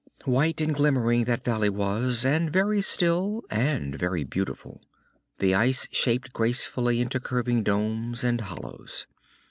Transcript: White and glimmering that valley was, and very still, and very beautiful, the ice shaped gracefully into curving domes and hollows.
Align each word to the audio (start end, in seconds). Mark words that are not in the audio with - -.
White 0.25 0.59
and 0.61 0.73
glimmering 0.73 1.25
that 1.25 1.43
valley 1.43 1.69
was, 1.69 2.25
and 2.25 2.51
very 2.51 2.81
still, 2.81 3.43
and 3.51 3.93
very 3.93 4.23
beautiful, 4.23 4.81
the 5.37 5.53
ice 5.53 5.87
shaped 5.91 6.33
gracefully 6.33 7.01
into 7.01 7.19
curving 7.19 7.61
domes 7.61 8.23
and 8.23 8.41
hollows. 8.41 9.05